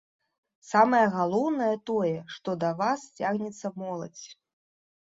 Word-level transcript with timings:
Самае 0.69 1.01
галоўнае 1.17 1.69
тое, 1.91 2.17
што 2.37 2.59
да 2.65 2.75
вас 2.83 2.99
цягнецца 3.21 3.77
моладзь! 3.85 4.27